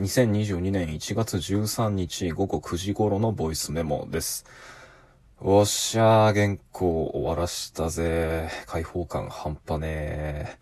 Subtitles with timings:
[0.00, 4.46] 2022年1月13日午後9時頃のボイスメモです。
[5.38, 8.48] おっしゃー、原稿終わらしたぜ。
[8.64, 10.56] 開放感半端ね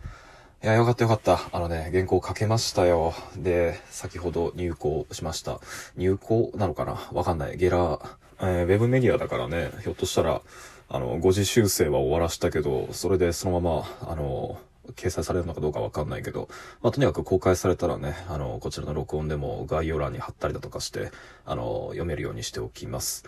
[0.61, 0.65] ー。
[0.65, 1.39] いや、よかったよかった。
[1.53, 3.15] あのね、原稿書けましたよ。
[3.37, 5.61] で、先ほど入稿しました。
[5.97, 7.09] 入稿なのかな？
[7.13, 7.57] わかんない。
[7.57, 10.43] ゲラー、えー、ウェブメディアだからね、ひょっとしたら、
[10.89, 14.59] あの、誤字修正は終わらしたけど、それでそのまま、あの、
[14.95, 16.49] 掲載されるのかどうかわかんないけど、
[16.83, 21.11] まあ、とにかく公開されたらね、あの、こちらの録音でも概要欄に貼ったりだとかして、
[21.45, 23.25] あの、読めるようにしておきます。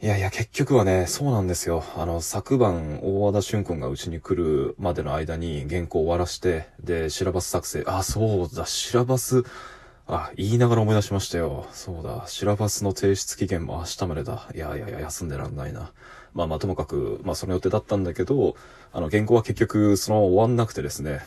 [0.00, 1.82] いやいや、結局はね、そうなんですよ。
[1.96, 9.42] あの、昨晩、大和田俊君がうちに来るまでの間に原稿を終わらして、で、シラバス作成、あ、そうだ、シラバス、
[10.06, 11.66] あ、言いながら思い出しましたよ。
[11.72, 14.48] そうだ、シラバスの提出期限も明日までだ。
[14.54, 15.92] いやいやいや、休んでらんないな。
[16.34, 18.56] まあまあ、ともかく、まあ、その予定だったんだけど、
[18.92, 21.26] あの、原稿は結局、そのまま終わんなくてですね。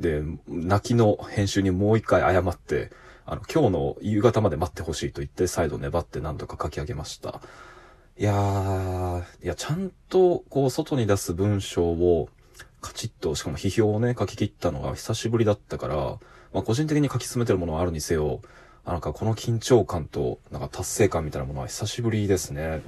[0.00, 2.90] で、泣きの編集にもう一回謝って、
[3.26, 7.40] あの、今日の夕方まで待ってほしいと言って、再度粘って何とか書き上げました。
[8.16, 12.28] いやー、いや、ちゃんと、こう、外に出す文章を、
[12.80, 15.96] カチッと、しかも批評をね、書き切ったのが久しぶりだったから、
[16.52, 18.40] まあ、個人的に書き進めてるものはあるにせよ、
[18.86, 22.82] なんかこの緊張感と、なんか達成感みたいなものは久しぶりですね。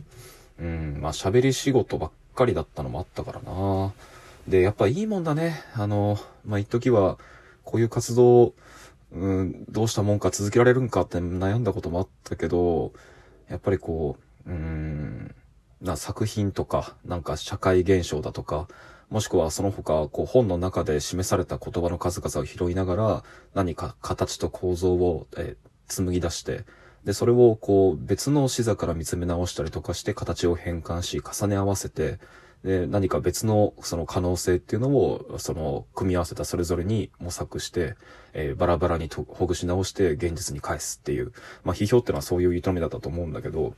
[0.60, 3.92] うん、まあ、喋り仕事ばっかりだったのもあったからな。
[4.46, 5.62] で、やっぱいいもんだね。
[5.74, 7.18] あの、まあ、一時は、
[7.64, 8.54] こういう活動、
[9.12, 12.92] うん、どうしたもんか続けられるんかって悩んだこともあったけど、
[13.48, 14.16] やっぱりこ
[14.46, 15.34] う、うん、
[15.80, 18.68] な作品とか、なんか社会現象だとか、
[19.08, 25.56] もしくはその他、こう本の中で示された言葉の数々を拾いながら、何か形と構造を、え
[25.88, 26.64] 紡ぎ出して、
[27.04, 32.18] で、それをこう別の視座から見つめ直したりとかして形を変換し、重ね合わせて、
[32.64, 37.94] で、何か別のその可能性っていうのを、その組み合わせたそれぞれに模索して、
[38.34, 41.32] えーバラバラにとほぐし直して現実に返すっていう、
[41.64, 43.74] まあ批評っていうのはそういう営みだったと思うんだけど、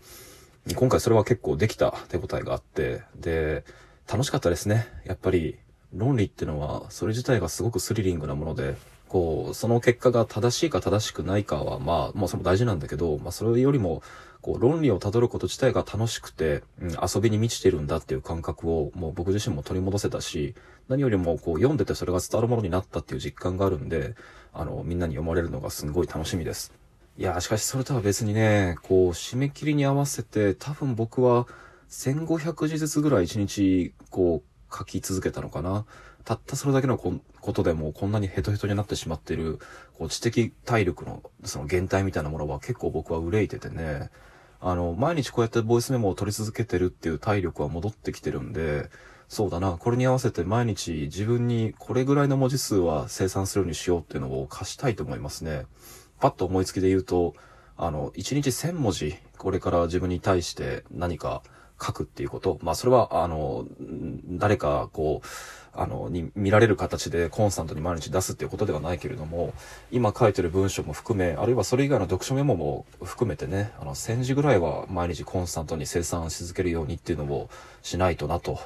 [0.74, 3.64] 今回それは結構できた手応えがあって、で、
[4.10, 4.86] 楽しかったですね。
[5.04, 5.58] やっぱり
[5.94, 8.76] 論理っていうのは、それ自体がすごくスリリングなもので、
[9.12, 14.02] こう、その結果が正しいか正しくないかは、まあ、もうそれも大事なんだけど、まあそれよりも、
[14.40, 20.54] こう、論理を辿ること自体が楽しくて、うん、遊びに満ちてるんだっていう感覚を、もう僕自身も取り戻せたし、
[20.88, 24.14] 何よりもこう、読んでてそれが伝わるものになったっていう実感があるんで、
[24.54, 26.72] あの、みんなに読まれるのがすごい楽しみです。
[27.18, 31.46] いや、しかしそれとは別にね、こう、締め切りに合わせて、多分僕は
[31.90, 35.84] 1500字ずつぐらい1日、こう、書き続けたのかな？
[36.24, 39.58] たったそれだけのこことでもこんなにヘトヘトになってしまってる、
[39.94, 44.10] こう、知的体力の、その減退みたいなものは結構僕は憂いててね、
[44.60, 48.88] あの、毎日こうやってボイスメモを取り続けてるっていう体力は戻ってきてるんで、
[49.28, 55.66] そうだな、これに合わせて毎日自分にこれぐらいの文字数は生産するようにしようっていうのを課したいと思いますね。
[56.20, 57.34] パッと思いつきで言うと、
[57.76, 61.42] あの、1日1000文字、これから自分に対して何か
[61.82, 62.58] 書くっていうこと。
[62.62, 63.66] まあ、それは、あの、
[64.28, 65.26] 誰か、こう、
[65.74, 69.54] あの、に見られる形でコンスタントに毎日出すっていうことではないけれども、
[69.90, 77.48] 今書いてる文章も含め、あるいはそれ以外の読書メモも含めてね、あの、1000字ぐらいは毎日コンスタントに生産し続けるようにっていうのを
[77.82, 78.60] しないとなと。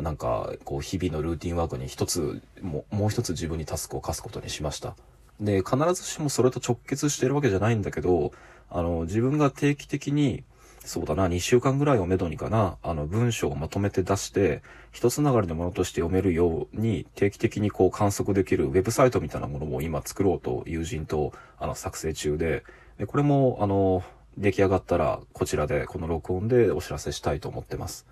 [0.00, 4.96] なんか、こう、日々のルーティンワークに一つ、もう、もう一つ自分にタスクを課すことにしました。
[5.40, 8.32] で、必ずしもそれと直結してるわけじゃないんだけど、
[8.70, 10.44] あの、自分が定期的に、
[10.84, 22.64] そうだな、2週間ぐらいをめどにかな、あの、文章をまとめて出して、一つながりのものとして読めるように、定期的にこう観測できるウェブサイトみたいなものも今作ろうと友人と、あの、作成中で、
[22.98, 24.02] で、これも、あの、
[24.36, 28.06] 出来上がったら、こちらで、この録音でお知らせしたいと思ってます。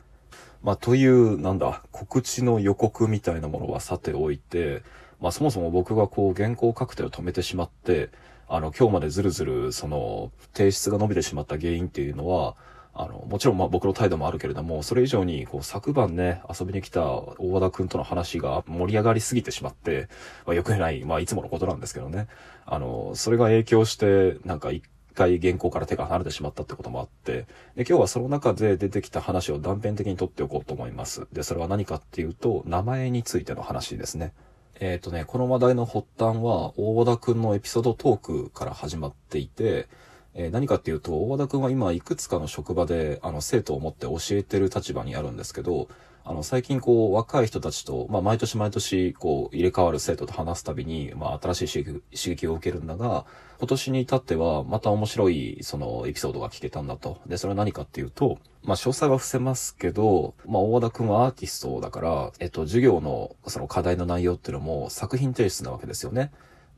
[0.62, 4.82] まあ、という、なんだ、告知の予告みたいなものはさておいて、
[5.20, 8.10] まあ、そもそも僕がこう、原稿確定を止めてしまって、
[8.53, 12.56] あの、今日までずるずる、その、提出が伸びてしまった原因っていうのは、
[12.93, 20.09] あの、もちろんまあ僕の態度もあるけれども、それ以上に、こう、昨晩ね、遊びに来た大和田くんとの話が盛り上がりすぎてしまって、
[20.47, 22.27] まあ、よくない、まあ、いつものことなんですけどね。
[22.66, 24.82] あの、それが影響して、なんか一
[25.14, 31.29] 回原稿から手が離れてしまったってこともあって、で、今日はその中で出てきた話を断片的に取っておこうと思います。
[31.32, 34.32] で、それは何かっていうと、名前についての話ですね。
[34.81, 39.88] えっ、とね、この話題の発端は、大和田くんのエピソードトークから始まっていて、
[40.35, 45.88] えー何かっていうと、大和田くんは今いくつかの職場で、あの、生徒を持って教えてる立場にあるんですけど、
[46.25, 53.25] あの、最近こう、若い人たちと、まあ、毎年毎年、こう、入れ替わる生徒と話すたびに、まあ、新しい刺激を受けるんだが、
[53.59, 57.21] 今年に至っては、また面白い、その、エピソードが聞けたんだと。
[57.26, 66.31] で、それは何かっていうと、まあ、詳細は伏せますけど、まあ、大和田くんはアーティストだから、えっと、授業の、その課題の内容っていうのも作品提出なわけですよね。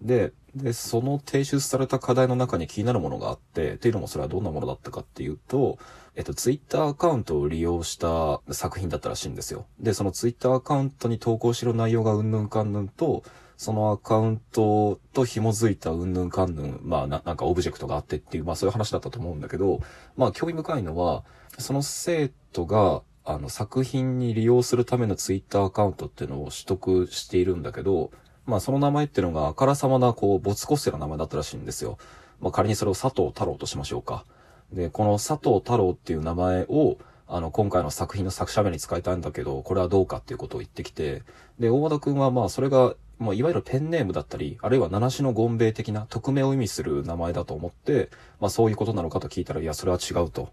[0.02, 5.78] で、で、その提出された課題の中に気になるものがあって、っていうのもそれはどんなものだったかっていうと、
[6.14, 9.66] えっと、ツイッターアカウントを利用した作品だったらしいんですよ。
[9.80, 13.22] で、そのツイッターアカウントに投稿しろ内容がうんぬんかんぬんと、
[13.56, 19.80] そのアカウントと紐づいたうんぬんかんぬん、まあな、なんかオブジェクトがあってっていう、まあそういう話だったと思うんだけど、
[20.16, 21.24] まあ興味深いのは、
[21.58, 28.10] その生徒が、あの、作品に利用するためのツイッターアカウントっていうのを取得しているんだけど、
[28.46, 31.98] まあその名前っていうのがあからさまな、こう、没個性の名前だったらしいんですよ。
[32.40, 34.24] まあ仮にそれを佐藤太郎としましょうか。
[34.72, 36.96] で、この佐藤太郎っていう名前を、
[37.28, 41.22] あの、今回の作品の作者名に使いたいんだけど、これはどうかっていうことを言ってきて、
[41.58, 48.10] で、大和田くんはまあそれが、まあいわゆるペンネームだったり、あるいは七種のゴンベイ的な匿名を意味する名前だと思って、
[48.40, 50.50] まあそういうことなのかと聞いたら、いや、それは違うと。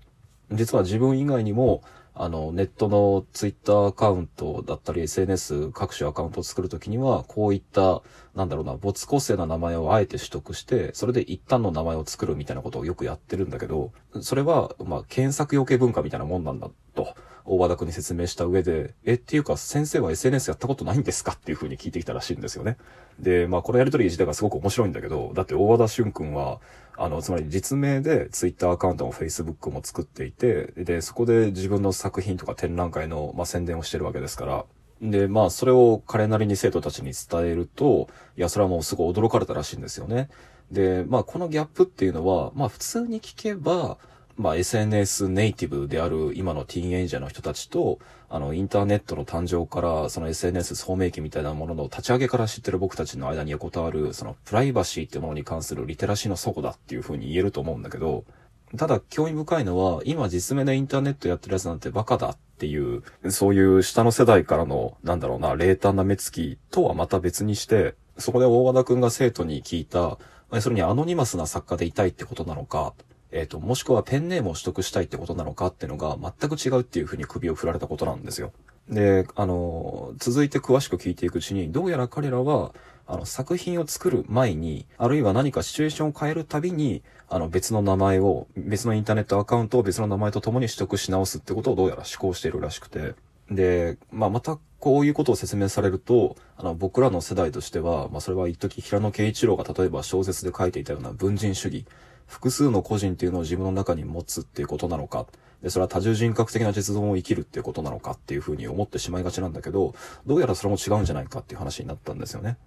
[0.52, 1.82] 実は自分以外にも、
[2.22, 8.02] あの、ネットのツイッターアカウントだったり SNS 各種アカウントを作るときには、こういった、
[8.36, 16.70] なんだろうな、没個性な名前をあえて取得して、それで一旦の名前を作るみたいなことをよくやってるんだけど、それは、まあ、検索余計文化みたいなもんなんだ。
[16.90, 17.16] と。
[17.46, 22.78] 大和田くんに説明した上で、え、っていうか先生は SNS やったことないんですかっていう風に聞いてきたらしいんですよね。
[23.20, 26.60] で、まあこのやりとり自体がすごく面白いんだけど、だって大和田俊くんは、
[26.96, 34.66] あの、つまり実名で Twitter アカウントも Facebook も作っていて、で、そこで自分の作品とか展覧会の、まあ、宣伝をしてるわけですから、
[35.02, 40.30] で、まあ、それを彼なりに生徒たちに伝えると、いや、それはもうすごい驚かれたらしいんですよね。
[40.72, 43.98] で、まあ、このギャップっていうのは、まあ、普通に聞けば、
[44.40, 48.00] まあ、SNS ネイティブである今のティーンエイジャーの人たちと、
[48.30, 58.24] あの、インターネットの誕生から、その SNS 聡明期みたいなものの立ち上げから知ってる僕たちの間に横たわる、そのプライバシーってものに関するリテラシーの底だっていうふうに言えると思うんだけど、
[58.78, 70.18] ただ興味深いのは、今実名でインターネットやってるやつなんてバカだっていう、そういう下の世代からの、なんだろうな、冷淡な目つきとはまた別にして、そこで大和田くんが生徒に聞いた、
[70.62, 72.94] それにアノニマスな作家でいたいってことなのか、
[73.32, 78.52] えっ、ー、と、もしくはペンネームを取得したいってことなのかっていうのが全く違うっていうふうに首を振られたことなんですよ。
[78.90, 82.74] で、あの、続いて詳しく聞いていくうちに、どうやら彼らは、
[83.06, 93.14] あの、作品を作る前に、あるいは何かシチュエーションを変えるたびに、あの、別の名前を、別のインターネットアカウントを別の名前と共に取得し直すってことをどうやら試行しているらしくて。
[93.52, 101.86] で、まあ、またこういうことを説明されると、あの、僕らの世代としては、まあ、それは一時平野啓一郎が例えば小説で書いていたような文人主義、
[102.30, 105.26] 複数の個人っていうのを自分の中に持つっていうことなのか、
[105.64, 109.96] で、それは多重人格的な実存を生きるっていうことなのかっていうふうに思ってしまいがちなんだけど、
[110.26, 112.58] どうやらそれも違うんじゃないかっていう話になったんですよね。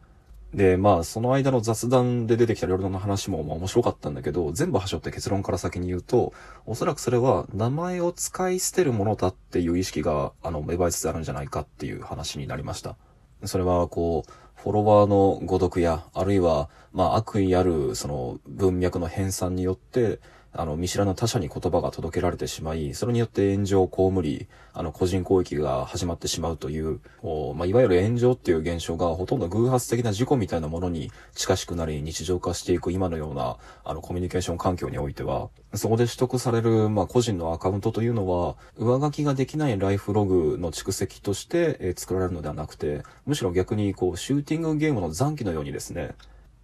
[0.52, 6.34] で、まあ、その間の雑談で出てきた料理の話もまあ面白かったんだけど、全部端折って結論から先に言うと、
[6.66, 12.96] おそらくそれは名前を使い捨てるものだっていう意識が、あの、芽生えつつあるんじゃないかっていう話になりました。
[13.44, 14.30] それは、こう、
[14.62, 20.20] フォロワーの誤読や、あるいは、まあ、悪意ある、その、文脈の編纂によって、
[20.54, 46.14] あの、見知らぬ他者に言葉が届けられてしまい、それによって炎上を被り、あの、個人攻撃が始まってしまうという、おまあ、いわゆる炎上っていう現象がほとんど偶発的な事故みたいなものに近しくなり、日常化していく今のような、あの、コミュニケーション環境においては、そこで取得される、まあ、個人のアカウントというのは、上書きができないライフログの蓄積として、えー、作られるのではなくて、むしろ逆に、こう、シューティングゲームの残機のようにですね、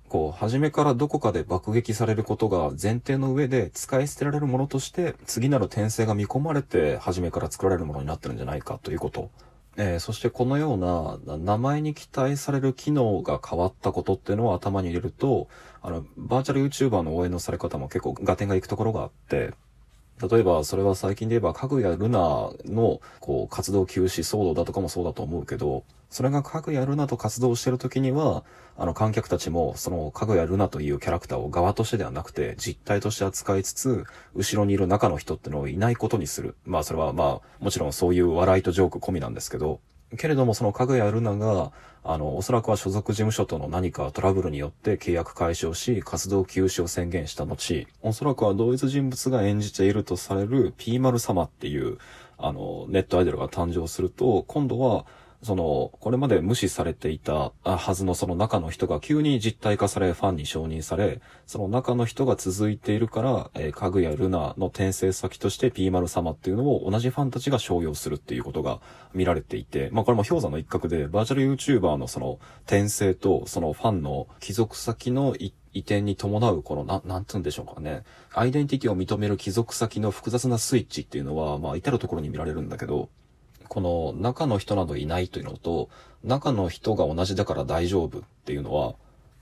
[0.09, 9.31] こう、初めからどこかで爆撃されることが前提の上で使い捨てられるものとして、次なる転生が見込まれて、初めから作られるものになってるんじゃないかということ。
[9.77, 15.49] えー、そしてこのような名前に期待される機能が変わったことっていうのを頭に入れると、
[15.83, 19.55] あの、バーチャル YouTuber の応援のされ方も結構合点がいくところがあって、
[20.21, 28.45] 例えば、それは最近で言えば、かぐやルナの、こう、活動休止騒動だとかもそうだと思うけど、それがかぐやルナと活動してる時には、
[28.77, 36.57] あの、観客たちも、その、かぐやルナというキャラクターを側としてではなくて、実体として扱いつつ、後ろにいる中の人ってのをいないことにする。
[36.65, 39.81] まあ、それはまあ、もちろんそういう笑いとジョーク込みなんですけど、
[40.17, 41.73] けれどもそのかぐやルナが、
[42.03, 51.99] あの、おそらくは所属事務所との何かトラブルによって契約解消し、活動休止を宣言した後、おそらくは同一人物が演じているとされるピーマル様っていう、
[52.39, 55.05] あの、ネットアイドルが誕生すると、今度は、
[55.43, 68.81] その、これまで無視されていたはずのその中の人が急に実体化され、ファンに承認され、その中の人が続いているから、えー、かぐやルナの転生先としてピーマル様っていうのを同じファンたちが商用するっていうことが
[69.15, 78.03] 見られていて、まあこれも氷山の一角で、バーチャル YouTuber のその転生とそのファンの帰属先の移転に伴う、この、な、なんつうんでしょうかね。
[78.35, 83.09] アイデンティティを認める帰属先の複雑なスイッチっていうのは、まあ、至るところに見られるんだけど、
[83.69, 85.89] この中の人などいないというのと、
[86.25, 88.95] 中の人が同じだから大丈夫っていうのは、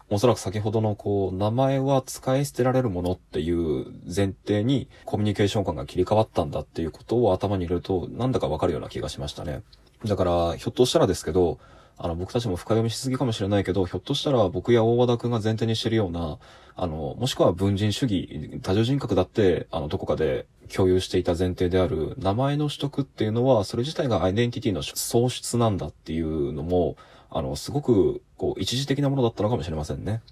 [0.08, 9.62] おそらく先ほどのこう、名前は使い捨てられるものっていう前提にコミュニケーション感が切り替わったんだっていうことを頭に入れるとなんだかわかるような気がしましたね。
[10.04, 11.58] だから、ひょっとしたらですけど、
[11.98, 16.38] あの、僕たちも深読みしすぎかもしれないけど、ひょっとしたら僕や大和田くんが前提にしてるような、
[16.74, 26.96] あの、もしくは文人主義、多重人格だって、あの、どこかで共有していた前提である名前の取得っていうのは、それ自体がアイデンティティの創出なんだっていうのも、
[27.30, 30.22] あの、すごく、こう、一時的なものだったのかもしれませんね。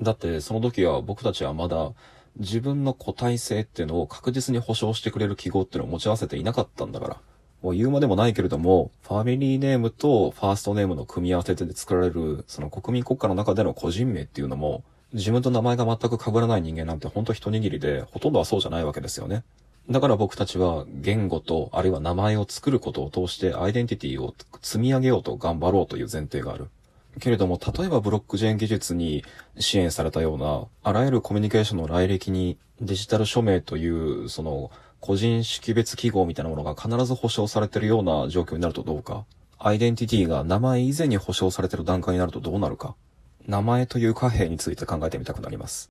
[0.00, 1.92] だって、その時は僕たちはまだ、
[2.36, 7.20] 自分の個体性っていうのを確実に保証してくれる記号っていうのを持ち合わせていなかったんだから。
[7.62, 19.42] もう言うまでもないけれども、ファミリーネームとファーストネームの組み合わせで作られる、その国民国家の中での個人名っていうのも、自分と名前が全く被らない人間なんてほんと一握りで、ほとんどはそうじゃないわけですよね。
[19.90, 26.68] だから僕たちは言語と、あるいは名前を作ることを通してアイデンティティを積み上げようと頑張ろうという前提がある。
[27.18, 29.24] けれども、例えばブロックチェーン技術に
[29.58, 39.24] 支援されたような、あらゆるコミュニケーションの来歴にデジタル署名という、その、個人識別記号みたいなものが必ず保証されているような状況になるとどうか。
[39.58, 42.94] アイデンティティが名前以前に保証されている段階になるとどうなるか。
[43.46, 45.78] 名前という貨幣について考えてみたくなります。